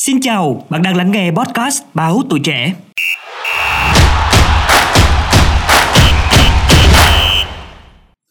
Xin 0.00 0.20
chào, 0.20 0.66
bạn 0.70 0.82
đang 0.82 0.96
lắng 0.96 1.10
nghe 1.10 1.30
podcast 1.30 1.82
Báo 1.94 2.22
Tuổi 2.30 2.40
Trẻ. 2.44 2.72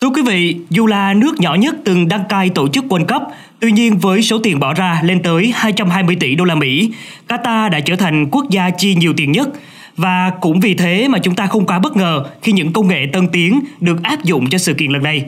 Thưa 0.02 0.10
quý 0.16 0.22
vị, 0.28 0.56
dù 0.70 0.88
là 0.88 1.14
nước 1.14 1.40
nhỏ 1.40 1.56
nhất 1.56 1.76
từng 1.86 2.08
đăng 2.08 2.24
cai 2.30 2.50
tổ 2.50 2.68
chức 2.68 2.86
World 2.86 3.06
Cup, 3.06 3.22
tuy 3.60 3.72
nhiên 3.72 3.98
với 3.98 4.22
số 4.22 4.40
tiền 4.44 4.60
bỏ 4.60 4.74
ra 4.74 5.02
lên 5.04 5.24
tới 5.24 5.52
220 5.56 6.18
tỷ 6.20 6.36
đô 6.36 6.44
la 6.44 6.56
Mỹ, 6.56 6.92
Qatar 7.28 7.70
đã 7.70 7.80
trở 7.80 7.96
thành 7.96 8.30
quốc 8.32 8.50
gia 8.50 8.70
chi 8.70 8.96
nhiều 8.96 9.14
tiền 9.18 9.32
nhất 9.32 9.50
và 9.98 10.32
cũng 10.42 10.60
vì 10.60 10.74
thế 10.74 11.08
mà 11.08 11.20
chúng 11.20 11.36
ta 11.36 11.48
không 11.48 11.66
quá 11.66 11.80
bất 11.80 11.98
ngờ 11.98 12.26
khi 12.42 12.52
những 12.52 12.74
công 12.74 12.88
nghệ 12.88 13.06
tân 13.14 13.28
tiến 13.28 13.60
được 13.80 14.04
áp 14.04 14.24
dụng 14.24 14.50
cho 14.50 14.58
sự 14.58 14.74
kiện 14.74 14.92
lần 14.92 15.04
này. 15.04 15.26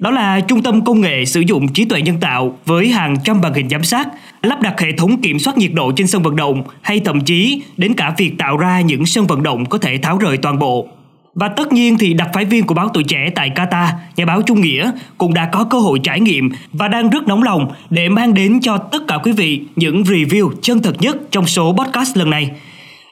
Đó 0.00 0.10
là 0.10 0.40
trung 0.40 0.62
tâm 0.62 0.84
công 0.84 1.00
nghệ 1.00 1.24
sử 1.24 1.40
dụng 1.40 1.72
trí 1.72 1.84
tuệ 1.84 2.02
nhân 2.02 2.20
tạo 2.20 2.58
với 2.66 2.88
hàng 2.88 3.16
trăm 3.24 3.40
màn 3.40 3.54
hình 3.54 3.68
giám 3.68 3.84
sát, 3.84 4.08
lắp 4.42 4.62
đặt 4.62 4.80
hệ 4.80 4.92
thống 4.92 5.20
kiểm 5.20 5.38
soát 5.38 5.58
nhiệt 5.58 5.70
độ 5.74 5.92
trên 5.96 6.06
sân 6.06 6.22
vận 6.22 6.36
động 6.36 6.62
hay 6.80 7.00
thậm 7.00 7.20
chí 7.20 7.62
đến 7.76 7.94
cả 7.94 8.14
việc 8.16 8.32
tạo 8.38 8.56
ra 8.56 8.80
những 8.80 9.06
sân 9.06 9.26
vận 9.26 9.42
động 9.42 9.66
có 9.66 9.78
thể 9.78 9.98
tháo 9.98 10.18
rời 10.18 10.36
toàn 10.36 10.58
bộ. 10.58 10.88
Và 11.34 11.48
tất 11.48 11.72
nhiên 11.72 11.98
thì 11.98 12.14
đặc 12.14 12.28
phái 12.34 12.44
viên 12.44 12.66
của 12.66 12.74
báo 12.74 12.88
Tuổi 12.94 13.04
Trẻ 13.04 13.30
tại 13.34 13.50
Qatar, 13.50 13.86
nhà 14.16 14.26
báo 14.26 14.42
Trung 14.42 14.60
Nghĩa 14.60 14.90
cũng 15.18 15.34
đã 15.34 15.48
có 15.52 15.64
cơ 15.64 15.78
hội 15.78 16.00
trải 16.02 16.20
nghiệm 16.20 16.50
và 16.72 16.88
đang 16.88 17.10
rất 17.10 17.28
nóng 17.28 17.42
lòng 17.42 17.72
để 17.90 18.08
mang 18.08 18.34
đến 18.34 18.60
cho 18.60 18.78
tất 18.78 19.02
cả 19.08 19.18
quý 19.22 19.32
vị 19.32 19.60
những 19.76 20.02
review 20.02 20.50
chân 20.62 20.82
thật 20.82 20.96
nhất 21.00 21.16
trong 21.30 21.46
số 21.46 21.76
podcast 21.78 22.16
lần 22.16 22.30
này. 22.30 22.50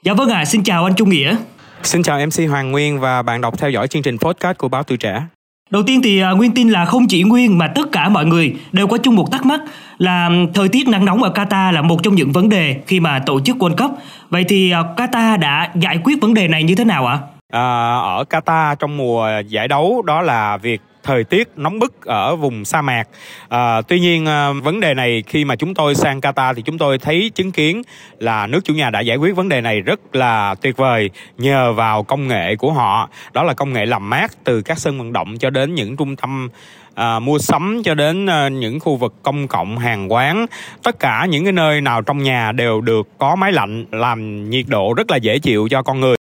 Dạ 0.02 0.14
vâng 0.14 0.30
ạ, 0.30 0.38
à, 0.38 0.44
xin 0.44 0.62
chào 0.62 0.84
anh 0.84 0.94
Trung 0.94 1.08
Nghĩa. 1.08 1.36
Xin 1.82 2.02
chào 2.02 2.26
MC 2.26 2.50
Hoàng 2.50 2.70
Nguyên 2.70 3.00
và 3.00 3.22
bạn 3.22 3.40
đọc 3.40 3.58
theo 3.58 3.70
dõi 3.70 3.88
chương 3.88 4.02
trình 4.02 4.18
podcast 4.18 4.58
của 4.58 4.68
báo 4.68 4.82
Tuổi 4.82 4.98
Trẻ. 4.98 5.22
Đầu 5.70 5.82
tiên 5.82 6.02
thì 6.02 6.20
à, 6.20 6.30
Nguyên 6.30 6.54
tin 6.54 6.68
là 6.68 6.84
không 6.84 7.06
chỉ 7.08 7.22
Nguyên 7.22 7.58
mà 7.58 7.68
tất 7.68 7.92
cả 7.92 8.08
mọi 8.08 8.26
người 8.26 8.54
đều 8.72 8.86
có 8.86 8.98
chung 8.98 9.16
một 9.16 9.32
thắc 9.32 9.46
mắc 9.46 9.60
là 9.98 10.30
thời 10.54 10.68
tiết 10.68 10.88
nắng 10.88 11.04
nóng 11.04 11.22
ở 11.22 11.32
Qatar 11.34 11.72
là 11.72 11.82
một 11.82 12.02
trong 12.02 12.14
những 12.14 12.32
vấn 12.32 12.48
đề 12.48 12.76
khi 12.86 13.00
mà 13.00 13.18
tổ 13.26 13.40
chức 13.40 13.56
World 13.56 13.76
Cup. 13.76 13.98
Vậy 14.30 14.44
thì 14.48 14.70
à, 14.70 14.82
Qatar 14.96 15.38
đã 15.38 15.70
giải 15.74 15.98
quyết 16.04 16.20
vấn 16.20 16.34
đề 16.34 16.48
này 16.48 16.62
như 16.62 16.74
thế 16.74 16.84
nào 16.84 17.06
ạ? 17.06 17.18
À, 17.52 17.98
ở 17.98 18.24
Qatar 18.30 18.74
trong 18.74 18.96
mùa 18.96 19.28
giải 19.48 19.68
đấu 19.68 20.02
đó 20.06 20.22
là 20.22 20.56
việc 20.56 20.80
thời 21.08 21.24
tiết 21.24 21.48
nóng 21.56 21.78
bức 21.78 22.04
ở 22.04 22.36
vùng 22.36 22.64
sa 22.64 22.82
mạc. 22.82 23.08
À, 23.48 23.80
tuy 23.82 24.00
nhiên 24.00 24.26
à, 24.26 24.52
vấn 24.52 24.80
đề 24.80 24.94
này 24.94 25.22
khi 25.26 25.44
mà 25.44 25.56
chúng 25.56 25.74
tôi 25.74 25.94
sang 25.94 26.20
Qatar 26.20 26.54
thì 26.54 26.62
chúng 26.62 26.78
tôi 26.78 26.98
thấy 26.98 27.30
chứng 27.34 27.52
kiến 27.52 27.82
là 28.18 28.46
nước 28.46 28.64
chủ 28.64 28.74
nhà 28.74 28.90
đã 28.90 29.00
giải 29.00 29.16
quyết 29.16 29.36
vấn 29.36 29.48
đề 29.48 29.60
này 29.60 29.80
rất 29.80 30.00
là 30.16 30.54
tuyệt 30.54 30.76
vời 30.76 31.10
nhờ 31.38 31.72
vào 31.72 32.02
công 32.02 32.28
nghệ 32.28 32.56
của 32.56 32.72
họ. 32.72 33.08
Đó 33.32 33.42
là 33.42 33.54
công 33.54 33.72
nghệ 33.72 33.86
làm 33.86 34.10
mát 34.10 34.30
từ 34.44 34.62
các 34.62 34.78
sân 34.78 34.98
vận 34.98 35.12
động 35.12 35.38
cho 35.38 35.50
đến 35.50 35.74
những 35.74 35.96
trung 35.96 36.16
tâm 36.16 36.48
à, 36.94 37.18
mua 37.18 37.38
sắm 37.38 37.82
cho 37.84 37.94
đến 37.94 38.26
à, 38.26 38.48
những 38.48 38.80
khu 38.80 38.96
vực 38.96 39.14
công 39.22 39.48
cộng 39.48 39.78
hàng 39.78 40.12
quán 40.12 40.46
tất 40.82 40.98
cả 40.98 41.26
những 41.30 41.44
cái 41.44 41.52
nơi 41.52 41.80
nào 41.80 42.02
trong 42.02 42.22
nhà 42.22 42.52
đều 42.52 42.80
được 42.80 43.08
có 43.18 43.36
máy 43.36 43.52
lạnh 43.52 43.84
làm 43.90 44.50
nhiệt 44.50 44.64
độ 44.68 44.94
rất 44.96 45.10
là 45.10 45.16
dễ 45.16 45.38
chịu 45.38 45.68
cho 45.70 45.82
con 45.82 46.00
người 46.00 46.17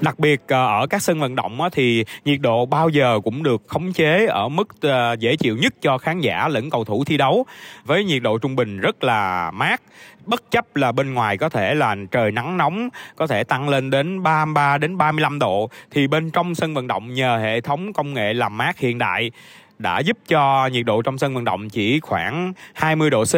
đặc 0.00 0.18
biệt 0.18 0.40
ờ, 0.48 0.66
ở 0.66 0.86
các 0.86 1.02
sân 1.02 1.20
vận 1.20 1.34
động 1.34 1.58
thì 1.72 2.04
nhiệt 2.24 2.40
độ 2.40 2.66
bao 2.66 2.88
giờ 2.88 3.20
cũng 3.24 3.42
được 3.42 3.62
khống 3.66 3.92
chế 3.92 4.26
ở 4.26 4.48
mức 4.48 4.68
ờ, 4.80 5.12
dễ 5.18 5.36
chịu 5.36 5.56
nhất 5.56 5.74
cho 5.82 5.98
khán 5.98 6.20
giả 6.20 6.48
lẫn 6.48 6.70
cầu 6.70 6.84
thủ 6.84 7.04
thi 7.04 7.16
đấu. 7.16 7.46
Với 7.84 8.04
nhiệt 8.04 8.22
độ 8.22 8.38
trung 8.38 8.56
bình 8.56 8.80
rất 8.80 9.04
là 9.04 9.50
mát, 9.50 9.82
bất 10.26 10.50
chấp 10.50 10.76
là 10.76 10.92
bên 10.92 11.14
ngoài 11.14 11.38
có 11.38 11.48
thể 11.48 11.74
là 11.74 11.96
trời 12.10 12.32
nắng 12.32 12.56
nóng, 12.56 12.88
có 13.16 13.26
thể 13.26 13.44
tăng 13.44 13.68
lên 13.68 13.90
đến 13.90 14.22
33 14.22 14.78
đến 14.78 14.98
35 14.98 15.38
độ, 15.38 15.70
thì 15.90 16.06
bên 16.06 16.30
trong 16.30 16.54
sân 16.54 16.74
vận 16.74 16.86
động 16.86 17.14
nhờ 17.14 17.38
hệ 17.38 17.60
thống 17.60 17.92
công 17.92 18.14
nghệ 18.14 18.34
làm 18.34 18.56
mát 18.56 18.78
hiện 18.78 18.98
đại 18.98 19.30
đã 19.78 19.98
giúp 19.98 20.18
cho 20.28 20.66
nhiệt 20.66 20.86
độ 20.86 21.02
trong 21.02 21.18
sân 21.18 21.34
vận 21.34 21.44
động 21.44 21.68
chỉ 21.68 22.00
khoảng 22.00 22.52
20 22.74 23.10
độ 23.10 23.24
C 23.24 23.34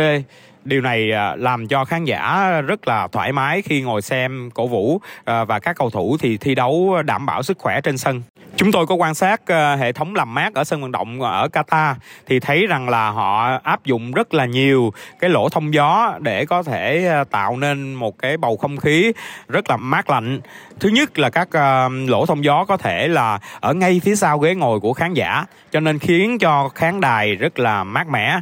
điều 0.65 0.81
này 0.81 1.13
à, 1.13 1.37
làm 1.37 1.69
cho 1.69 1.85
khán 1.85 2.05
giả 2.05 2.51
rất 2.67 2.89
là 2.89 3.09
thoải 3.13 3.33
mái 3.33 3.63
khi 3.63 3.83
ngồi 3.83 4.03
xem 4.03 4.51
cổ 4.55 4.67
vũ 4.67 5.01
à, 5.25 5.45
và 5.45 5.59
các 5.59 5.77
cầu 5.77 5.91
thủ 5.91 6.17
thì 6.21 6.37
thi 6.37 6.55
đấu 6.55 7.03
đảm 7.05 7.27
bảo 7.27 7.43
sức 7.43 7.59
khỏe 7.59 7.81
trên 7.81 7.99
sân. 7.99 8.23
Chúng 8.57 8.73
tôi 8.73 8.87
có 8.87 8.95
quan 8.95 9.15
sát 9.15 9.47
à, 9.47 9.77
hệ 9.77 9.93
thống 9.93 10.15
làm 10.15 10.35
mát 10.35 10.55
ở 10.55 10.65
sân 10.65 10.83
vận 10.83 10.93
động 10.93 11.23
ở 11.23 11.49
Qatar 11.53 11.95
thì 12.27 12.41
thấy 12.41 12.67
rằng 12.67 12.89
là 12.89 13.11
họ 13.11 13.59
áp 13.63 13.85
dụng 13.85 14.13
rất 14.13 14.35
là 14.35 14.45
nhiều 14.45 14.93
cái 15.21 15.31
lỗ 15.31 15.49
thông 15.49 15.75
gió 15.75 16.13
để 16.21 16.47
có 16.47 16.63
thể 16.63 17.15
tạo 17.31 17.57
nên 17.57 17.95
một 17.95 18.19
cái 18.19 18.37
bầu 18.37 18.57
không 18.57 18.77
khí 18.77 19.13
rất 19.49 19.71
là 19.71 19.77
mát 19.77 20.11
lạnh. 20.11 20.41
Thứ 20.81 20.89
nhất 20.89 21.19
là 21.19 21.31
các 21.31 21.49
lỗ 22.07 22.27
thông 22.27 22.45
gió 22.45 22.65
có 22.65 22.77
thể 22.77 23.09
là 23.09 23.39
ở 23.61 23.75
ngay 23.75 24.01
phía 24.05 24.17
sau 24.17 24.39
ghế 24.39 24.55
ngồi 24.55 24.81
của 24.81 24.93
khán 24.93 25.15
giả, 25.15 25.45
cho 25.73 25.81
nên 25.81 25.99
khiến 25.99 26.39
cho 26.39 26.69
khán 26.69 27.01
đài 27.01 27.35
rất 27.35 27.59
là 27.59 27.85
mát 27.85 28.09
mẻ 28.09 28.41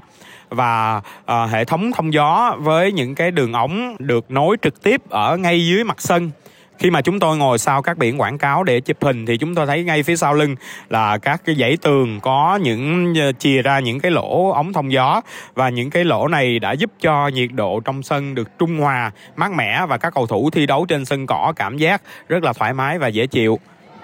và 0.48 1.00
uh, 1.20 1.50
hệ 1.50 1.64
thống 1.64 1.92
thông 1.92 2.12
gió 2.12 2.56
với 2.58 2.92
những 2.92 3.14
cái 3.14 3.30
đường 3.30 3.52
ống 3.52 3.96
được 3.98 4.30
nối 4.30 4.56
trực 4.62 4.82
tiếp 4.82 5.10
ở 5.10 5.36
ngay 5.36 5.66
dưới 5.66 5.84
mặt 5.84 6.00
sân. 6.00 6.30
Khi 6.78 6.90
mà 6.90 7.00
chúng 7.00 7.20
tôi 7.20 7.36
ngồi 7.36 7.58
sau 7.58 7.82
các 7.82 7.98
biển 7.98 8.20
quảng 8.20 8.38
cáo 8.38 8.64
để 8.64 8.80
chụp 8.80 8.96
hình 9.00 9.26
thì 9.26 9.36
chúng 9.36 9.54
tôi 9.54 9.66
thấy 9.66 9.84
ngay 9.84 10.02
phía 10.02 10.16
sau 10.16 10.34
lưng 10.34 10.56
là 10.88 11.18
các 11.18 11.42
cái 11.44 11.54
dãy 11.54 11.76
tường 11.82 12.20
có 12.20 12.58
những 12.62 13.14
chia 13.14 13.32
chìa 13.38 13.62
ra 13.62 13.78
những 13.78 14.00
cái 14.00 14.10
lỗ 14.10 14.50
ống 14.50 14.72
thông 14.72 14.92
gió 14.92 15.20
và 15.54 15.68
những 15.68 15.90
cái 15.90 16.04
lỗ 16.04 16.28
này 16.28 16.58
đã 16.58 16.72
giúp 16.72 16.90
cho 17.00 17.28
nhiệt 17.28 17.50
độ 17.54 17.80
trong 17.80 18.02
sân 18.02 18.34
được 18.34 18.58
trung 18.58 18.78
hòa 18.78 19.10
mát 19.36 19.52
mẻ 19.52 19.86
và 19.86 19.98
các 19.98 20.14
cầu 20.14 20.26
thủ 20.26 20.50
thi 20.50 20.66
đấu 20.66 20.86
trên 20.88 21.04
sân 21.04 21.26
cỏ 21.26 21.52
cảm 21.56 21.78
giác 21.78 22.02
rất 22.28 22.44
là 22.44 22.52
thoải 22.52 22.72
mái 22.72 22.98
và 22.98 23.08
dễ 23.08 23.26
chịu 23.26 23.58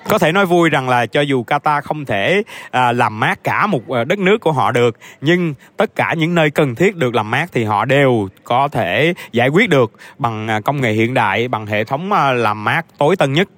có 0.09 0.19
thể 0.19 0.33
nói 0.33 0.47
vui 0.47 0.71
rằng 0.71 0.89
là 0.89 1.07
cho 1.07 1.21
dù 1.21 1.45
Qatar 1.45 1.83
không 1.83 2.05
thể 2.05 2.43
à, 2.71 2.93
làm 2.93 3.21
mát 3.21 3.45
cả 3.45 3.67
một 3.67 3.89
à, 3.89 4.05
đất 4.05 4.19
nước 4.19 4.39
của 4.41 4.53
họ 4.53 4.73
được 4.73 4.97
nhưng 5.21 5.55
tất 5.77 5.97
cả 5.97 6.15
những 6.19 6.35
nơi 6.35 6.51
cần 6.51 6.75
thiết 6.75 6.97
được 6.97 7.15
làm 7.15 7.31
mát 7.31 7.47
thì 7.53 7.65
họ 7.65 7.85
đều 7.85 8.29
có 8.45 8.69
thể 8.69 9.15
giải 9.33 9.49
quyết 9.49 9.69
được 9.69 9.93
bằng 10.19 10.49
à, 10.49 10.61
công 10.61 10.81
nghệ 10.81 10.93
hiện 10.93 11.15
đại 11.15 11.49
bằng 11.49 11.67
hệ 11.67 11.85
thống 11.85 12.13
à, 12.13 12.33
làm 12.33 12.65
mát 12.65 12.87
tối 12.99 13.17
tân 13.17 13.33
nhất 13.33 13.49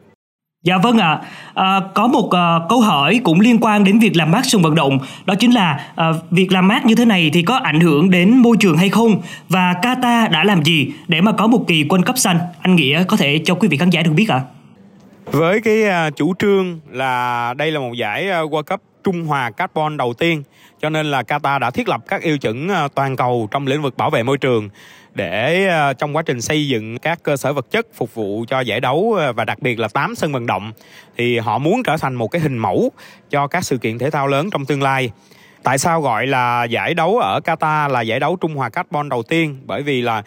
Dạ 0.66 0.78
vâng 0.78 0.98
ạ, 0.98 1.20
à. 1.54 1.64
à, 1.64 1.80
có 1.94 2.06
một 2.06 2.30
à, 2.30 2.58
câu 2.68 2.80
hỏi 2.80 3.20
cũng 3.24 3.40
liên 3.40 3.58
quan 3.60 3.84
đến 3.84 3.98
việc 3.98 4.16
làm 4.16 4.30
mát 4.30 4.42
sân 4.44 4.62
vận 4.62 4.74
động 4.74 4.98
Đó 5.24 5.34
chính 5.34 5.50
là 5.50 5.80
à, 5.96 6.12
việc 6.30 6.52
làm 6.52 6.68
mát 6.68 6.86
như 6.86 6.94
thế 6.94 7.04
này 7.04 7.30
thì 7.32 7.42
có 7.42 7.56
ảnh 7.56 7.80
hưởng 7.80 8.10
đến 8.10 8.36
môi 8.36 8.56
trường 8.60 8.76
hay 8.76 8.88
không 8.88 9.20
Và 9.48 9.74
Qatar 9.82 10.30
đã 10.30 10.44
làm 10.44 10.62
gì 10.62 10.92
để 11.08 11.20
mà 11.20 11.32
có 11.32 11.46
một 11.46 11.64
kỳ 11.68 11.86
quân 11.88 12.02
cấp 12.02 12.18
xanh 12.18 12.38
Anh 12.60 12.76
Nghĩa 12.76 13.04
có 13.04 13.16
thể 13.16 13.40
cho 13.44 13.54
quý 13.54 13.68
vị 13.68 13.76
khán 13.76 13.90
giả 13.90 14.02
được 14.02 14.12
biết 14.14 14.30
ạ 14.30 14.36
à? 14.36 14.55
Với 15.26 15.60
cái 15.60 15.84
à, 15.84 16.10
chủ 16.10 16.34
trương 16.38 16.80
là 16.90 17.54
đây 17.54 17.70
là 17.70 17.80
một 17.80 17.92
giải 17.92 18.30
à, 18.30 18.42
World 18.42 18.62
Cup 18.62 18.82
Trung 19.04 19.24
Hòa 19.24 19.50
Carbon 19.50 19.96
đầu 19.96 20.14
tiên, 20.14 20.42
cho 20.80 20.88
nên 20.88 21.06
là 21.06 21.22
Qatar 21.22 21.58
đã 21.58 21.70
thiết 21.70 21.88
lập 21.88 22.00
các 22.08 22.22
tiêu 22.22 22.38
chuẩn 22.38 22.68
à, 22.68 22.88
toàn 22.94 23.16
cầu 23.16 23.48
trong 23.50 23.66
lĩnh 23.66 23.82
vực 23.82 23.96
bảo 23.96 24.10
vệ 24.10 24.22
môi 24.22 24.38
trường 24.38 24.68
để 25.14 25.68
trong 25.98 26.16
quá 26.16 26.22
trình 26.22 26.40
xây 26.40 26.68
dựng 26.68 26.98
các 26.98 27.22
cơ 27.22 27.36
sở 27.36 27.52
vật 27.52 27.70
chất 27.70 27.86
phục 27.94 28.14
vụ 28.14 28.44
cho 28.48 28.60
giải 28.60 28.80
đấu 28.80 29.18
và 29.36 29.44
đặc 29.44 29.58
biệt 29.60 29.78
là 29.78 29.88
8 29.88 30.14
sân 30.14 30.32
vận 30.32 30.46
động, 30.46 30.72
thì 31.16 31.38
họ 31.38 31.58
muốn 31.58 31.82
trở 31.82 31.96
thành 31.96 32.14
một 32.14 32.28
cái 32.28 32.40
hình 32.40 32.58
mẫu 32.58 32.92
cho 33.30 33.46
các 33.46 33.64
sự 33.64 33.78
kiện 33.78 33.98
thể 33.98 34.10
thao 34.10 34.26
lớn 34.26 34.50
trong 34.50 34.66
tương 34.66 34.82
lai. 34.82 35.10
Tại 35.62 35.78
sao 35.78 36.00
gọi 36.00 36.26
là 36.26 36.64
giải 36.64 36.94
đấu 36.94 37.18
ở 37.18 37.40
Qatar 37.44 37.88
là 37.88 38.00
giải 38.00 38.20
đấu 38.20 38.36
Trung 38.36 38.54
Hòa 38.54 38.68
Carbon 38.68 39.08
đầu 39.08 39.22
tiên? 39.22 39.58
Bởi 39.66 39.82
vì 39.82 40.02
là 40.02 40.22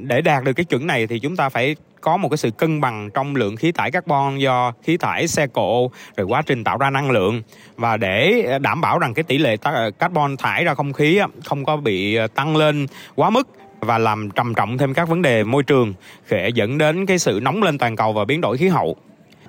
để 0.00 0.20
đạt 0.20 0.44
được 0.44 0.52
cái 0.52 0.64
chuẩn 0.64 0.86
này 0.86 1.06
thì 1.06 1.18
chúng 1.18 1.36
ta 1.36 1.48
phải 1.48 1.76
có 2.04 2.16
một 2.16 2.28
cái 2.28 2.36
sự 2.36 2.50
cân 2.50 2.80
bằng 2.80 3.10
trong 3.14 3.36
lượng 3.36 3.56
khí 3.56 3.72
thải 3.72 3.90
carbon 3.90 4.38
do 4.38 4.72
khí 4.82 4.96
thải 4.96 5.28
xe 5.28 5.46
cộ, 5.46 5.90
rồi 6.16 6.26
quá 6.26 6.42
trình 6.46 6.64
tạo 6.64 6.78
ra 6.78 6.90
năng 6.90 7.10
lượng. 7.10 7.42
Và 7.76 7.96
để 7.96 8.44
đảm 8.60 8.80
bảo 8.80 8.98
rằng 8.98 9.14
cái 9.14 9.22
tỷ 9.22 9.38
lệ 9.38 9.56
carbon 9.98 10.36
thải 10.36 10.64
ra 10.64 10.74
không 10.74 10.92
khí 10.92 11.20
không 11.44 11.64
có 11.64 11.76
bị 11.76 12.14
ờ, 12.14 12.26
tăng 12.26 12.56
lên 12.56 12.86
quá 13.14 13.30
mức 13.30 13.48
và 13.80 13.98
làm 13.98 14.30
trầm 14.30 14.54
trọng 14.54 14.78
thêm 14.78 14.94
các 14.94 15.08
vấn 15.08 15.22
đề 15.22 15.44
môi 15.44 15.62
trường 15.62 15.94
sẽ 16.30 16.48
dẫn 16.48 16.78
đến 16.78 17.06
cái 17.06 17.18
sự 17.18 17.40
nóng 17.42 17.62
lên 17.62 17.78
toàn 17.78 17.96
cầu 17.96 18.12
và 18.12 18.24
biến 18.24 18.40
đổi 18.40 18.56
khí 18.56 18.68
hậu. 18.68 18.96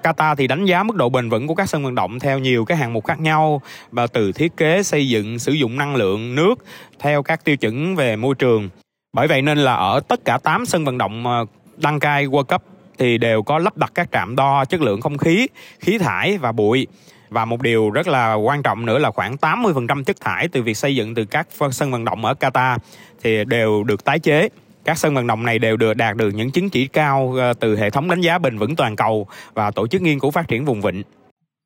Qatar 0.03 0.35
thì 0.35 0.47
đánh 0.47 0.65
giá 0.65 0.83
mức 0.83 0.95
độ 0.95 1.09
bền 1.09 1.29
vững 1.29 1.47
của 1.47 1.55
các 1.55 1.69
sân 1.69 1.83
vận 1.83 1.95
động 1.95 2.19
theo 2.19 2.39
nhiều 2.39 2.65
cái 2.65 2.77
hạng 2.77 2.93
mục 2.93 3.05
khác 3.05 3.19
nhau 3.19 3.61
và 3.91 4.07
từ 4.07 4.31
thiết 4.31 4.57
kế, 4.57 4.83
xây 4.83 5.09
dựng, 5.09 5.39
sử 5.39 5.51
dụng 5.51 5.77
năng 5.77 5.95
lượng, 5.95 6.35
nước 6.35 6.55
theo 6.99 7.23
các 7.23 7.43
tiêu 7.43 7.57
chuẩn 7.57 7.95
về 7.95 8.15
môi 8.15 8.35
trường. 8.35 8.69
Bởi 9.13 9.27
vậy 9.27 9.41
nên 9.41 9.57
là 9.57 9.73
ở 9.73 9.99
tất 10.07 10.25
cả 10.25 10.37
8 10.37 10.65
sân 10.65 10.85
vận 10.85 10.97
động 10.97 11.27
ờ, 11.27 11.45
đăng 11.77 11.99
cai 11.99 12.27
World 12.27 12.43
Cup 12.43 12.61
thì 12.97 13.17
đều 13.17 13.43
có 13.43 13.59
lắp 13.59 13.77
đặt 13.77 13.91
các 13.95 14.09
trạm 14.11 14.35
đo 14.35 14.65
chất 14.65 14.81
lượng 14.81 15.01
không 15.01 15.17
khí, 15.17 15.47
khí 15.79 15.97
thải 15.97 16.37
và 16.37 16.51
bụi. 16.51 16.87
Và 17.29 17.45
một 17.45 17.61
điều 17.61 17.89
rất 17.89 18.07
là 18.07 18.33
quan 18.33 18.63
trọng 18.63 18.85
nữa 18.85 18.97
là 18.97 19.11
khoảng 19.11 19.35
80% 19.35 20.03
chất 20.03 20.21
thải 20.21 20.47
từ 20.47 20.63
việc 20.63 20.77
xây 20.77 20.95
dựng 20.95 21.15
từ 21.15 21.25
các 21.25 21.47
sân 21.71 21.91
vận 21.91 22.05
động 22.05 22.25
ở 22.25 22.33
Qatar 22.39 22.77
thì 23.23 23.45
đều 23.45 23.83
được 23.83 24.03
tái 24.03 24.19
chế. 24.19 24.49
Các 24.85 24.97
sân 24.97 25.15
vận 25.15 25.27
động 25.27 25.45
này 25.45 25.59
đều 25.59 25.77
được 25.77 25.93
đạt 25.93 26.15
được 26.15 26.29
những 26.29 26.51
chứng 26.51 26.69
chỉ 26.69 26.87
cao 26.87 27.33
ờ, 27.37 27.53
từ 27.53 27.77
hệ 27.77 27.89
thống 27.89 28.09
đánh 28.09 28.21
giá 28.21 28.37
bền 28.37 28.57
vững 28.57 28.75
toàn 28.75 28.95
cầu 28.95 29.27
và 29.53 29.71
tổ 29.71 29.87
chức 29.87 30.01
nghiên 30.01 30.19
cứu 30.19 30.31
phát 30.31 30.47
triển 30.47 30.65
vùng 30.65 30.81
vịnh. 30.81 31.03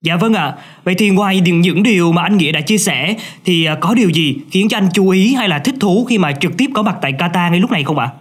Dạ 0.01 0.15
vâng 0.15 0.33
ạ. 0.33 0.45
À. 0.45 0.55
Vậy 0.83 0.95
thì 0.95 1.09
ngoài 1.09 1.39
những 1.39 1.83
điều 1.83 2.11
mà 2.11 2.23
anh 2.23 2.37
Nghĩa 2.37 2.51
đã 2.51 2.61
chia 2.61 2.77
sẻ 2.77 3.15
thì 3.45 3.65
ờ, 3.65 3.77
có 3.81 3.93
điều 3.93 4.09
gì 4.09 4.37
khiến 4.51 4.69
cho 4.69 4.77
anh 4.77 4.87
chú 4.93 5.09
ý 5.09 5.33
hay 5.33 5.49
là 5.49 5.59
thích 5.59 5.75
thú 5.79 6.05
khi 6.09 6.17
mà 6.17 6.31
trực 6.31 6.57
tiếp 6.57 6.69
có 6.73 6.81
mặt 6.81 6.95
tại 7.01 7.13
Qatar 7.13 7.51
ngay 7.51 7.59
lúc 7.59 7.71
này 7.71 7.83
không 7.83 7.99
ạ? 7.99 8.09
À? 8.13 8.18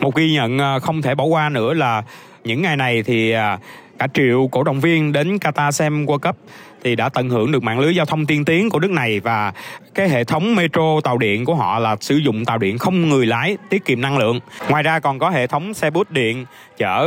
Một 0.00 0.14
ghi 0.14 0.32
nhận 0.32 0.58
à, 0.58 0.78
không 0.78 1.02
thể 1.02 1.14
bỏ 1.14 1.24
qua 1.24 1.48
nữa 1.48 1.74
là 1.74 2.02
những 2.44 2.62
ngày 2.62 2.76
này 2.76 3.02
thì 3.02 3.30
à, 3.30 3.58
cả 3.98 4.06
triệu 4.14 4.48
cổ 4.52 4.62
động 4.62 4.80
viên 4.80 5.12
đến 5.12 5.36
Qatar 5.36 5.70
xem 5.70 6.06
World 6.06 6.18
Cup 6.18 6.36
thì 6.84 6.96
đã 6.96 7.08
tận 7.08 7.30
hưởng 7.30 7.52
được 7.52 7.62
mạng 7.62 7.78
lưới 7.78 7.94
giao 7.94 8.06
thông 8.06 8.26
tiên 8.26 8.44
tiến 8.44 8.70
của 8.70 8.80
nước 8.80 8.90
này 8.90 9.20
và 9.20 9.52
cái 9.94 10.08
hệ 10.08 10.24
thống 10.24 10.54
metro 10.54 11.00
tàu 11.04 11.18
điện 11.18 11.44
của 11.44 11.54
họ 11.54 11.78
là 11.78 11.96
sử 12.00 12.16
dụng 12.16 12.44
tàu 12.44 12.58
điện 12.58 12.78
không 12.78 13.08
người 13.08 13.26
lái 13.26 13.56
tiết 13.68 13.84
kiệm 13.84 14.00
năng 14.00 14.18
lượng. 14.18 14.40
Ngoài 14.68 14.82
ra 14.82 14.98
còn 14.98 15.18
có 15.18 15.30
hệ 15.30 15.46
thống 15.46 15.74
xe 15.74 15.90
bus 15.90 16.06
điện 16.10 16.44
chở 16.76 17.02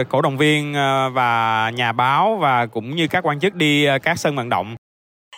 uh, 0.00 0.08
cổ 0.08 0.22
động 0.22 0.36
viên 0.36 0.70
uh, 0.70 1.14
và 1.14 1.70
nhà 1.74 1.92
báo 1.92 2.36
và 2.36 2.66
cũng 2.66 2.96
như 2.96 3.06
các 3.06 3.26
quan 3.26 3.40
chức 3.40 3.54
đi 3.54 3.88
uh, 3.96 4.02
các 4.02 4.18
sân 4.18 4.36
vận 4.36 4.48
động. 4.48 4.76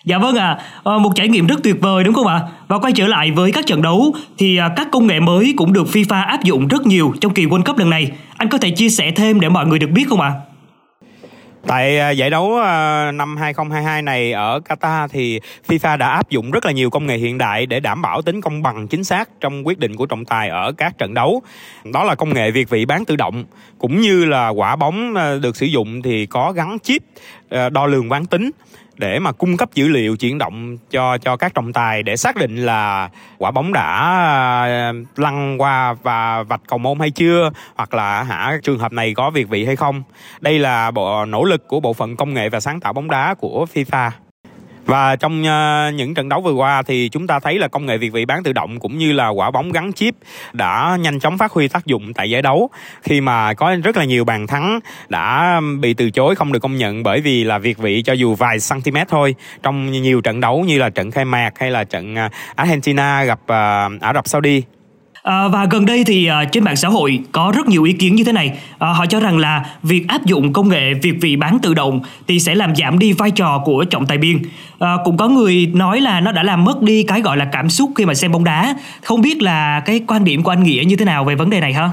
Dạ 0.04 0.18
vâng 0.18 0.36
ạ, 0.36 0.58
à, 0.84 0.98
một 0.98 1.10
trải 1.14 1.28
nghiệm 1.28 1.46
rất 1.46 1.62
tuyệt 1.62 1.76
vời 1.80 2.04
đúng 2.04 2.14
không 2.14 2.26
ạ? 2.26 2.40
Và 2.68 2.78
quay 2.78 2.92
trở 2.92 3.06
lại 3.06 3.30
với 3.30 3.52
các 3.52 3.66
trận 3.66 3.82
đấu 3.82 4.14
thì 4.38 4.56
à, 4.56 4.70
các 4.76 4.88
công 4.92 5.06
nghệ 5.06 5.20
mới 5.20 5.54
cũng 5.56 5.72
được 5.72 5.86
FIFA 5.92 6.26
áp 6.26 6.42
dụng 6.42 6.68
rất 6.68 6.86
nhiều 6.86 7.14
trong 7.20 7.34
kỳ 7.34 7.46
World 7.46 7.62
Cup 7.62 7.78
lần 7.78 7.90
này. 7.90 8.10
Anh 8.36 8.48
có 8.48 8.58
thể 8.58 8.70
chia 8.70 8.88
sẻ 8.88 9.10
thêm 9.16 9.40
để 9.40 9.48
mọi 9.48 9.66
người 9.66 9.78
được 9.78 9.90
biết 9.90 10.04
không 10.08 10.20
ạ? 10.20 10.32
Tại 11.66 11.98
à, 11.98 12.10
giải 12.10 12.30
đấu 12.30 12.56
à, 12.56 13.12
năm 13.12 13.36
2022 13.36 14.02
này 14.02 14.32
ở 14.32 14.60
Qatar 14.68 15.08
thì 15.08 15.40
FIFA 15.68 15.98
đã 15.98 16.08
áp 16.08 16.30
dụng 16.30 16.50
rất 16.50 16.66
là 16.66 16.72
nhiều 16.72 16.90
công 16.90 17.06
nghệ 17.06 17.16
hiện 17.16 17.38
đại 17.38 17.66
để 17.66 17.80
đảm 17.80 18.02
bảo 18.02 18.22
tính 18.22 18.40
công 18.40 18.62
bằng 18.62 18.88
chính 18.88 19.04
xác 19.04 19.28
trong 19.40 19.66
quyết 19.66 19.78
định 19.78 19.96
của 19.96 20.06
trọng 20.06 20.24
tài 20.24 20.48
ở 20.48 20.72
các 20.72 20.98
trận 20.98 21.14
đấu. 21.14 21.42
Đó 21.92 22.04
là 22.04 22.14
công 22.14 22.34
nghệ 22.34 22.50
việt 22.50 22.70
vị 22.70 22.84
bán 22.84 23.04
tự 23.04 23.16
động 23.16 23.44
cũng 23.78 24.00
như 24.00 24.24
là 24.24 24.48
quả 24.48 24.76
bóng 24.76 25.14
được 25.42 25.56
sử 25.56 25.66
dụng 25.66 26.02
thì 26.02 26.26
có 26.26 26.52
gắn 26.52 26.78
chip 26.82 27.02
Ờ, 27.50 27.70
đo 27.70 27.86
lường 27.86 28.12
quán 28.12 28.26
tính 28.26 28.50
để 28.96 29.18
mà 29.18 29.32
cung 29.32 29.56
cấp 29.56 29.68
dữ 29.74 29.88
liệu 29.88 30.16
chuyển 30.16 30.38
động 30.38 30.78
cho 30.90 31.18
cho 31.18 31.36
các 31.36 31.54
trọng 31.54 31.72
tài 31.72 32.02
để 32.02 32.16
xác 32.16 32.36
định 32.36 32.56
là 32.56 33.10
quả 33.38 33.50
bóng 33.50 33.72
đã 33.72 34.10
ờ, 34.64 34.92
lăn 35.16 35.60
qua 35.60 35.92
và 35.92 36.42
vạch 36.42 36.60
cầu 36.68 36.78
môn 36.78 36.98
hay 37.00 37.10
chưa, 37.10 37.50
hoặc 37.74 37.94
là 37.94 38.22
hả, 38.22 38.58
trường 38.62 38.78
hợp 38.78 38.92
này 38.92 39.14
có 39.14 39.30
việt 39.30 39.48
vị 39.48 39.64
hay 39.64 39.76
không. 39.76 40.02
Đây 40.40 40.58
là 40.58 40.90
bộ, 40.90 41.24
nỗ 41.24 41.44
lực 41.44 41.68
của 41.68 41.80
bộ 41.80 41.92
phận 41.92 42.16
công 42.16 42.34
nghệ 42.34 42.48
và 42.48 42.60
sáng 42.60 42.80
tạo 42.80 42.92
bóng 42.92 43.10
đá 43.10 43.34
của 43.34 43.66
FIFA 43.74 44.10
và 44.86 45.16
trong 45.16 45.42
uh, 45.42 45.94
những 45.94 46.14
trận 46.14 46.28
đấu 46.28 46.40
vừa 46.40 46.52
qua 46.52 46.82
thì 46.82 47.08
chúng 47.08 47.26
ta 47.26 47.40
thấy 47.40 47.58
là 47.58 47.68
công 47.68 47.86
nghệ 47.86 47.98
việt 47.98 48.12
vị 48.12 48.24
bán 48.24 48.42
tự 48.42 48.52
động 48.52 48.80
cũng 48.80 48.98
như 48.98 49.12
là 49.12 49.28
quả 49.28 49.50
bóng 49.50 49.72
gắn 49.72 49.92
chip 49.92 50.14
đã 50.52 50.96
nhanh 51.00 51.20
chóng 51.20 51.38
phát 51.38 51.52
huy 51.52 51.68
tác 51.68 51.86
dụng 51.86 52.14
tại 52.14 52.30
giải 52.30 52.42
đấu. 52.42 52.70
Khi 53.02 53.20
mà 53.20 53.54
có 53.54 53.76
rất 53.84 53.96
là 53.96 54.04
nhiều 54.04 54.24
bàn 54.24 54.46
thắng 54.46 54.80
đã 55.08 55.60
bị 55.80 55.94
từ 55.94 56.10
chối 56.10 56.34
không 56.34 56.52
được 56.52 56.60
công 56.60 56.76
nhận 56.76 57.02
bởi 57.02 57.20
vì 57.20 57.44
là 57.44 57.58
việt 57.58 57.78
vị 57.78 58.02
cho 58.02 58.12
dù 58.12 58.34
vài 58.34 58.58
cm 58.70 58.96
thôi. 59.08 59.34
Trong 59.62 59.92
nhiều 59.92 60.20
trận 60.20 60.40
đấu 60.40 60.64
như 60.66 60.78
là 60.78 60.90
trận 60.90 61.10
khai 61.10 61.24
mạc 61.24 61.50
hay 61.58 61.70
là 61.70 61.84
trận 61.84 62.14
ờ, 62.14 62.28
Argentina 62.54 63.24
gặp 63.24 63.38
uh, 63.42 64.02
Ả 64.02 64.12
Rập 64.14 64.28
Saudi 64.28 64.62
À, 65.26 65.48
và 65.48 65.66
gần 65.70 65.86
đây 65.86 66.04
thì 66.06 66.26
à, 66.26 66.44
trên 66.44 66.64
mạng 66.64 66.76
xã 66.76 66.88
hội 66.88 67.20
có 67.32 67.52
rất 67.56 67.66
nhiều 67.66 67.84
ý 67.84 67.92
kiến 67.92 68.14
như 68.14 68.24
thế 68.24 68.32
này. 68.32 68.58
À, 68.78 68.88
họ 68.88 69.06
cho 69.06 69.20
rằng 69.20 69.38
là 69.38 69.64
việc 69.82 70.08
áp 70.08 70.24
dụng 70.24 70.52
công 70.52 70.68
nghệ 70.68 70.94
việc 70.94 71.14
vị 71.20 71.36
bán 71.36 71.58
tự 71.62 71.74
động 71.74 72.00
thì 72.28 72.40
sẽ 72.40 72.54
làm 72.54 72.76
giảm 72.76 72.98
đi 72.98 73.12
vai 73.12 73.30
trò 73.30 73.62
của 73.64 73.84
trọng 73.84 74.06
tài 74.06 74.18
biên. 74.18 74.38
À, 74.78 74.96
cũng 75.04 75.16
có 75.16 75.28
người 75.28 75.70
nói 75.74 76.00
là 76.00 76.20
nó 76.20 76.32
đã 76.32 76.42
làm 76.42 76.64
mất 76.64 76.82
đi 76.82 77.02
cái 77.02 77.20
gọi 77.20 77.36
là 77.36 77.48
cảm 77.52 77.70
xúc 77.70 77.90
khi 77.96 78.04
mà 78.04 78.14
xem 78.14 78.32
bóng 78.32 78.44
đá. 78.44 78.74
Không 79.02 79.22
biết 79.22 79.42
là 79.42 79.80
cái 79.80 80.00
quan 80.06 80.24
điểm 80.24 80.42
của 80.42 80.52
anh 80.52 80.62
Nghĩa 80.62 80.82
như 80.86 80.96
thế 80.96 81.04
nào 81.04 81.24
về 81.24 81.34
vấn 81.34 81.50
đề 81.50 81.60
này 81.60 81.72
ha? 81.72 81.90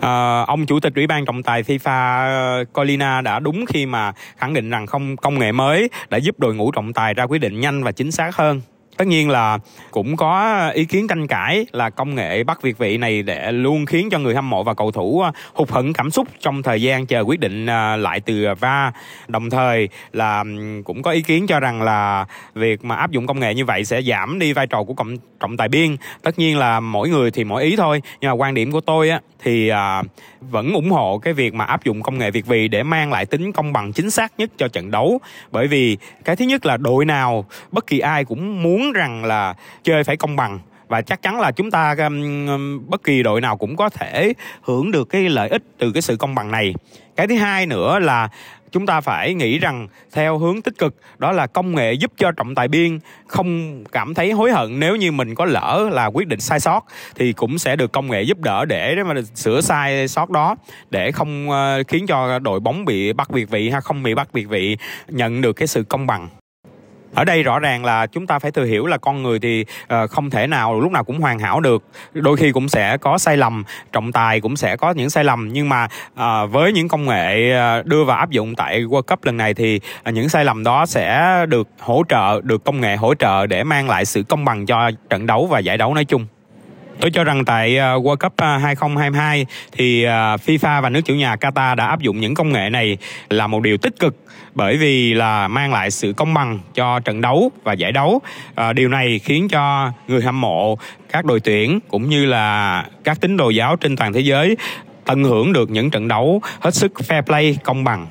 À, 0.00 0.44
ông 0.46 0.66
chủ 0.66 0.80
tịch 0.80 0.94
ủy 0.94 1.06
ban 1.06 1.24
trọng 1.24 1.42
tài 1.42 1.62
FIFA 1.62 2.64
Colina 2.64 3.20
đã 3.20 3.38
đúng 3.38 3.64
khi 3.66 3.86
mà 3.86 4.12
khẳng 4.36 4.54
định 4.54 4.70
rằng 4.70 4.86
không 4.86 5.16
công 5.16 5.38
nghệ 5.38 5.52
mới 5.52 5.90
đã 6.10 6.18
giúp 6.18 6.38
đội 6.38 6.54
ngũ 6.54 6.70
trọng 6.70 6.92
tài 6.92 7.14
ra 7.14 7.26
quyết 7.26 7.38
định 7.38 7.60
nhanh 7.60 7.84
và 7.84 7.92
chính 7.92 8.12
xác 8.12 8.36
hơn 8.36 8.60
tất 8.98 9.06
nhiên 9.06 9.30
là 9.30 9.58
cũng 9.90 10.16
có 10.16 10.70
ý 10.74 10.84
kiến 10.84 11.06
tranh 11.08 11.26
cãi 11.26 11.66
là 11.72 11.90
công 11.90 12.14
nghệ 12.14 12.44
bắt 12.44 12.62
việt 12.62 12.78
vị 12.78 12.98
này 12.98 13.22
để 13.22 13.52
luôn 13.52 13.86
khiến 13.86 14.10
cho 14.10 14.18
người 14.18 14.34
hâm 14.34 14.50
mộ 14.50 14.62
và 14.62 14.74
cầu 14.74 14.90
thủ 14.90 15.20
ờ, 15.20 15.32
hụt 15.54 15.70
hẫng 15.70 15.92
cảm 15.92 16.10
xúc 16.10 16.28
trong 16.40 16.62
thời 16.62 16.82
gian 16.82 17.06
chờ 17.06 17.20
quyết 17.20 17.40
định 17.40 17.66
ờ, 17.66 17.96
lại 17.96 18.20
từ 18.20 18.46
va. 18.60 18.92
Đồng 19.28 19.50
thời 19.50 19.88
là 20.12 20.44
cũng 20.84 21.02
có 21.02 21.10
ý 21.10 21.22
kiến 21.22 21.46
cho 21.46 21.60
rằng 21.60 21.82
là 21.82 22.26
việc 22.54 22.84
mà 22.84 22.94
áp 22.94 23.10
dụng 23.10 23.26
công 23.26 23.40
nghệ 23.40 23.54
như 23.54 23.64
vậy 23.64 23.84
sẽ 23.84 24.02
giảm 24.02 24.38
đi 24.38 24.52
vai 24.52 24.66
trò 24.66 24.82
của 24.82 24.94
cộng 24.94 25.16
trọng 25.40 25.56
tài 25.56 25.68
biên. 25.68 25.96
Tất 26.22 26.38
nhiên 26.38 26.58
là 26.58 26.80
mỗi 26.80 27.08
người 27.08 27.30
thì 27.30 27.44
mỗi 27.44 27.64
ý 27.64 27.76
thôi 27.76 28.02
nhưng 28.20 28.28
mà 28.28 28.34
quan 28.34 28.54
điểm 28.54 28.72
của 28.72 28.80
tôi 28.80 29.10
á 29.10 29.20
thì 29.42 29.68
à, 29.68 30.02
vẫn 30.40 30.72
ủng 30.72 30.90
hộ 30.90 31.18
cái 31.18 31.34
việc 31.34 31.54
mà 31.54 31.64
áp 31.64 31.84
dụng 31.84 32.02
công 32.02 32.18
nghệ 32.18 32.30
việt 32.30 32.46
vị 32.46 32.68
để 32.68 32.82
mang 32.82 33.12
lại 33.12 33.26
tính 33.26 33.52
công 33.52 33.72
bằng 33.72 33.92
chính 33.92 34.10
xác 34.10 34.32
nhất 34.38 34.50
cho 34.56 34.68
trận 34.68 34.90
đấu. 34.90 35.20
Bởi 35.50 35.66
vì 35.66 35.96
cái 36.24 36.36
thứ 36.36 36.44
nhất 36.44 36.66
là 36.66 36.76
đội 36.76 37.04
nào 37.04 37.44
bất 37.72 37.86
kỳ 37.86 37.98
ai 37.98 38.24
cũng 38.24 38.62
muốn 38.62 38.87
rằng 38.92 39.24
là 39.24 39.54
chơi 39.82 40.04
phải 40.04 40.16
công 40.16 40.36
bằng. 40.36 40.58
Và 40.88 41.02
chắc 41.02 41.22
chắn 41.22 41.40
là 41.40 41.52
chúng 41.52 41.70
ta 41.70 41.94
um, 41.98 42.46
um, 42.46 42.90
bất 42.90 43.02
kỳ 43.04 43.22
đội 43.22 43.40
nào 43.40 43.56
cũng 43.56 43.76
có 43.76 43.88
thể 43.88 44.32
hưởng 44.62 44.90
được 44.90 45.08
cái 45.10 45.28
lợi 45.28 45.48
ích 45.48 45.62
từ 45.78 45.92
cái 45.92 46.02
sự 46.02 46.16
công 46.16 46.34
bằng 46.34 46.50
này. 46.50 46.74
Cái 47.16 47.26
thứ 47.26 47.36
hai 47.36 47.66
nữa 47.66 47.98
là 47.98 48.28
chúng 48.72 48.86
ta 48.86 49.00
phải 49.00 49.34
nghĩ 49.34 49.58
rằng 49.58 49.88
theo 50.12 50.38
hướng 50.38 50.62
tích 50.62 50.78
cực 50.78 50.94
đó 51.18 51.32
là 51.32 51.46
công 51.46 51.74
nghệ 51.74 51.92
giúp 51.92 52.12
cho 52.16 52.32
trọng 52.32 52.54
tài 52.54 52.68
biên 52.68 52.98
không 53.26 53.84
cảm 53.92 54.14
thấy 54.14 54.32
hối 54.32 54.52
hận 54.52 54.80
nếu 54.80 54.96
như 54.96 55.12
mình 55.12 55.34
có 55.34 55.44
lỡ 55.44 55.88
là 55.92 56.06
quyết 56.06 56.28
định 56.28 56.40
sai 56.40 56.60
sót 56.60 56.84
thì 57.14 57.32
cũng 57.32 57.58
sẽ 57.58 57.76
được 57.76 57.92
công 57.92 58.10
nghệ 58.10 58.22
giúp 58.22 58.38
đỡ 58.38 58.64
để 58.64 58.96
mà 59.06 59.14
sửa 59.34 59.60
sai 59.60 60.08
sót 60.08 60.30
đó 60.30 60.56
để 60.90 61.12
không 61.12 61.50
ờ, 61.50 61.82
khiến 61.88 62.06
cho 62.06 62.38
đội 62.38 62.60
bóng 62.60 62.84
bị 62.84 63.12
bắt 63.12 63.30
việt 63.30 63.50
vị 63.50 63.70
hay 63.70 63.80
không 63.80 64.02
bị 64.02 64.14
bắt 64.14 64.32
việt 64.32 64.48
vị 64.48 64.76
nhận 65.08 65.40
được 65.40 65.52
cái 65.52 65.66
sự 65.66 65.82
công 65.82 66.06
bằng 66.06 66.28
ở 67.14 67.24
đây 67.24 67.42
rõ 67.42 67.58
ràng 67.58 67.84
là 67.84 68.06
chúng 68.06 68.26
ta 68.26 68.38
phải 68.38 68.50
tự 68.50 68.64
hiểu 68.64 68.86
là 68.86 68.98
con 68.98 69.22
người 69.22 69.38
thì 69.38 69.64
uh, 69.82 70.10
không 70.10 70.30
thể 70.30 70.46
nào 70.46 70.80
lúc 70.80 70.92
nào 70.92 71.04
cũng 71.04 71.20
hoàn 71.20 71.38
hảo 71.38 71.60
được. 71.60 71.84
Đôi 72.12 72.36
khi 72.36 72.52
cũng 72.52 72.68
sẽ 72.68 72.96
có 72.96 73.18
sai 73.18 73.36
lầm 73.36 73.64
trọng 73.92 74.12
tài 74.12 74.40
cũng 74.40 74.56
sẽ 74.56 74.76
có 74.76 74.90
những 74.90 75.10
sai 75.10 75.24
lầm. 75.24 75.48
Nhưng 75.52 75.68
mà 75.68 75.88
uh, 76.12 76.50
với 76.50 76.72
những 76.72 76.88
công 76.88 77.06
nghệ 77.06 77.54
uh, 77.80 77.86
đưa 77.86 78.04
vào 78.04 78.18
áp 78.18 78.30
dụng 78.30 78.54
tại 78.54 78.82
World 78.84 79.02
Cup 79.02 79.24
lần 79.24 79.36
này 79.36 79.54
thì 79.54 79.80
uh, 80.08 80.14
những 80.14 80.28
sai 80.28 80.44
lầm 80.44 80.64
đó 80.64 80.86
sẽ 80.86 81.36
được 81.48 81.68
hỗ 81.80 82.02
trợ 82.08 82.40
được 82.40 82.64
công 82.64 82.80
nghệ 82.80 82.96
hỗ 82.96 83.14
trợ 83.14 83.46
để 83.46 83.64
mang 83.64 83.88
lại 83.88 84.04
sự 84.04 84.22
công 84.22 84.44
bằng 84.44 84.66
cho 84.66 84.90
trận 85.10 85.26
đấu 85.26 85.46
và 85.46 85.58
giải 85.58 85.78
đấu 85.78 85.94
nói 85.94 86.04
chung. 86.04 86.26
Tôi 87.00 87.10
cho 87.10 87.24
rằng 87.24 87.44
tại 87.44 87.78
à, 87.78 87.94
World 87.94 88.16
Cup 88.16 88.36
à, 88.36 88.58
2022 88.58 89.46
thì 89.72 90.04
à, 90.04 90.36
FIFA 90.36 90.82
và 90.82 90.88
nước 90.88 91.00
chủ 91.04 91.14
nhà 91.14 91.36
Qatar 91.36 91.76
đã 91.76 91.86
áp 91.86 92.00
dụng 92.00 92.20
những 92.20 92.34
công 92.34 92.52
nghệ 92.52 92.70
này 92.70 92.98
là 93.30 93.46
một 93.46 93.62
điều 93.62 93.76
tích 93.76 93.98
cực 93.98 94.16
bởi 94.54 94.76
vì 94.76 95.14
là 95.14 95.48
mang 95.48 95.72
lại 95.72 95.90
sự 95.90 96.12
công 96.12 96.34
bằng 96.34 96.58
cho 96.74 97.00
trận 97.00 97.20
đấu 97.20 97.50
và 97.64 97.72
giải 97.72 97.92
đấu. 97.92 98.20
À, 98.54 98.72
điều 98.72 98.88
này 98.88 99.18
khiến 99.18 99.48
cho 99.48 99.92
người 100.08 100.22
hâm 100.22 100.40
mộ 100.40 100.78
các 101.12 101.24
đội 101.24 101.40
tuyển 101.40 101.80
cũng 101.88 102.08
như 102.08 102.24
là 102.24 102.84
các 103.04 103.20
tín 103.20 103.36
đồ 103.36 103.50
giáo 103.50 103.76
trên 103.76 103.96
toàn 103.96 104.12
thế 104.12 104.20
giới 104.20 104.56
tận 105.04 105.24
hưởng 105.24 105.52
được 105.52 105.70
những 105.70 105.90
trận 105.90 106.08
đấu 106.08 106.42
hết 106.60 106.74
sức 106.74 106.92
fair 107.08 107.22
play 107.22 107.58
công 107.64 107.84
bằng. 107.84 108.06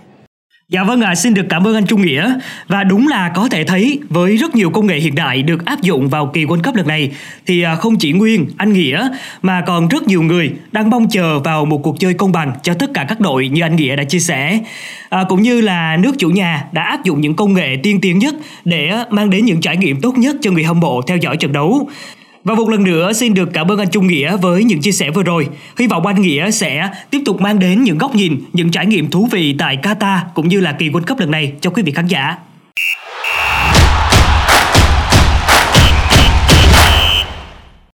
Dạ 0.72 0.84
vâng 0.84 1.02
ạ, 1.02 1.12
à, 1.12 1.16
xin 1.16 1.34
được 1.34 1.46
cảm 1.50 1.68
ơn 1.68 1.76
anh 1.76 1.86
Trung 1.86 2.02
Nghĩa. 2.02 2.34
Và 2.68 2.84
đúng 2.84 3.08
là 3.08 3.32
có 3.36 3.50
thể 3.52 3.64
thấy 3.64 4.00
với 4.10 4.38
rất 4.38 4.56
nhiều 4.56 4.70
công 4.70 4.88
nghệ 4.88 5.00
hiện 5.00 5.16
đại 5.16 5.44
được 5.44 5.66
áp 5.66 5.82
dụng 5.82 6.10
vào 6.10 6.32
kỳ 6.34 6.46
World 6.46 6.62
Cup 6.64 6.76
lần 6.76 6.88
này 6.88 7.12
thì 7.46 7.62
à, 7.62 7.76
không 7.76 7.98
chỉ 7.98 8.12
Nguyên, 8.12 8.46
anh 8.58 8.74
Nghĩa 8.74 9.10
mà 9.42 9.62
còn 9.68 9.88
rất 9.88 10.08
nhiều 10.08 10.22
người 10.22 10.52
đang 10.72 10.90
mong 10.90 11.10
chờ 11.10 11.40
vào 11.40 11.66
một 11.66 11.78
cuộc 11.84 12.00
chơi 12.00 12.14
công 12.14 12.32
bằng 12.32 12.54
cho 12.64 12.74
tất 12.74 12.90
cả 12.94 13.06
các 13.10 13.20
đội 13.20 13.50
như 13.50 13.62
anh 13.62 13.76
Nghĩa 13.76 13.96
đã 13.96 14.04
chia 14.04 14.20
sẻ. 14.20 14.60
À, 15.10 15.24
cũng 15.30 15.42
như 15.42 15.62
là 15.62 15.98
nước 15.98 16.16
chủ 16.18 16.30
nhà 16.30 16.66
đã 16.72 16.84
áp 16.84 17.04
dụng 17.04 17.22
những 17.22 17.36
công 17.36 17.54
nghệ 17.54 17.78
tiên 17.84 18.02
tiến 18.02 18.20
nhất 18.20 18.36
để 18.66 18.88
à, 18.88 19.06
mang 19.10 19.30
đến 19.30 19.46
những 19.46 19.62
trải 19.62 19.78
nghiệm 19.78 20.02
tốt 20.02 20.18
nhất 20.18 20.36
cho 20.42 20.52
người 20.52 20.64
hâm 20.64 20.80
mộ 20.80 21.02
theo 21.02 21.18
dõi 21.18 21.38
trận 21.38 21.52
đấu. 21.52 21.90
Và 22.48 22.56
một 22.56 22.70
lần 22.70 22.84
nữa 22.84 23.14
xin 23.14 23.34
được 23.34 23.50
cảm 23.54 23.72
ơn 23.72 23.80
anh 23.80 23.90
Trung 23.90 24.08
Nghĩa 24.08 24.38
với 24.38 24.64
những 24.64 24.82
chia 24.82 24.92
sẻ 24.92 25.12
vừa 25.12 25.24
rồi. 25.24 25.48
Hy 25.80 25.88
vọng 25.88 26.06
anh 26.06 26.22
Nghĩa 26.22 26.52
sẽ 26.52 26.90
tiếp 27.10 27.22
tục 27.26 27.42
mang 27.42 27.60
đến 27.60 27.84
những 27.84 27.98
góc 27.98 28.16
nhìn, 28.16 28.42
những 28.54 28.72
trải 28.72 28.86
nghiệm 28.86 29.10
thú 29.10 29.28
vị 29.32 29.56
tại 29.60 29.78
Qatar 29.84 30.20
cũng 30.34 30.48
như 30.48 30.60
là 30.60 30.72
kỳ 30.72 30.90
World 30.90 31.06
Cup 31.08 31.20
lần 31.20 31.32
này 31.32 31.54
cho 31.62 31.70
quý 31.70 31.84
vị 31.84 31.92
khán 31.92 32.08
giả. 32.08 32.36